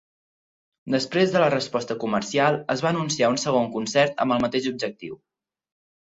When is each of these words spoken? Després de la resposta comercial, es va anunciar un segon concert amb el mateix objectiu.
Després 0.93 1.35
de 1.35 1.43
la 1.43 1.49
resposta 1.53 1.97
comercial, 2.05 2.57
es 2.77 2.81
va 2.87 2.91
anunciar 2.91 3.31
un 3.35 3.39
segon 3.45 3.69
concert 3.77 4.27
amb 4.27 4.39
el 4.39 4.43
mateix 4.49 4.73
objectiu. 4.75 5.21